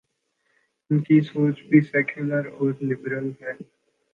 ان 0.91 0.99
کی 1.03 1.19
سوچ 1.21 1.61
بھی 1.63 1.81
سیکولر 1.81 2.45
اور 2.47 2.71
لبرل 2.81 3.29
ہے۔ 3.41 3.53